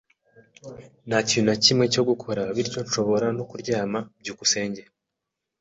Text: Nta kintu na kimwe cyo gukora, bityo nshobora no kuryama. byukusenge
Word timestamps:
Nta 1.07 1.19
kintu 1.27 1.47
na 1.49 1.57
kimwe 1.63 1.85
cyo 1.93 2.03
gukora, 2.09 2.41
bityo 2.55 2.79
nshobora 2.85 3.27
no 3.37 3.43
kuryama. 3.49 3.99
byukusenge 4.21 4.81